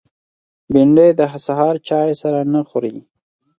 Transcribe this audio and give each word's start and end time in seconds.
بېنډۍ 0.71 1.09
د 1.19 1.21
سهار 1.45 1.75
چای 1.87 2.11
سره 2.21 2.39
نه 2.53 2.61
خوري 2.69 2.95